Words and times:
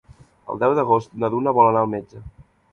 El 0.53 0.61
deu 0.63 0.73
d'agost 0.79 1.13
na 1.25 1.31
Duna 1.35 1.55
vol 1.61 1.71
anar 1.73 1.87
al 1.87 1.95
metge. 1.95 2.27